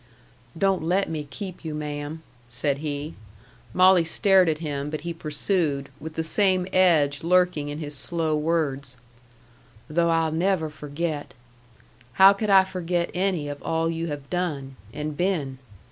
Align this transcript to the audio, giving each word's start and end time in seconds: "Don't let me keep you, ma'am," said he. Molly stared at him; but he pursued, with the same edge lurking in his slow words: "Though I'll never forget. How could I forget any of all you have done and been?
"Don't 0.57 0.81
let 0.81 1.11
me 1.11 1.27
keep 1.29 1.63
you, 1.63 1.75
ma'am," 1.75 2.23
said 2.49 2.79
he. 2.79 3.13
Molly 3.71 4.03
stared 4.03 4.49
at 4.49 4.57
him; 4.57 4.89
but 4.89 5.01
he 5.01 5.13
pursued, 5.13 5.89
with 5.99 6.15
the 6.15 6.23
same 6.23 6.65
edge 6.73 7.21
lurking 7.21 7.69
in 7.69 7.77
his 7.77 7.95
slow 7.95 8.35
words: 8.35 8.97
"Though 9.87 10.09
I'll 10.09 10.31
never 10.31 10.71
forget. 10.71 11.35
How 12.13 12.33
could 12.33 12.49
I 12.49 12.63
forget 12.63 13.11
any 13.13 13.47
of 13.47 13.61
all 13.61 13.91
you 13.91 14.07
have 14.07 14.27
done 14.31 14.75
and 14.91 15.15
been? 15.15 15.59